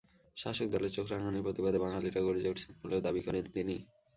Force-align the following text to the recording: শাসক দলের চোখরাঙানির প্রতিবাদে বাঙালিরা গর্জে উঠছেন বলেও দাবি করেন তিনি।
শাসক 0.37 0.67
দলের 0.69 0.95
চোখরাঙানির 0.95 1.45
প্রতিবাদে 1.45 1.77
বাঙালিরা 1.83 2.21
গর্জে 2.21 2.51
উঠছেন 2.51 2.71
বলেও 2.81 3.05
দাবি 3.05 3.21
করেন 3.23 3.45
তিনি। 3.55 3.75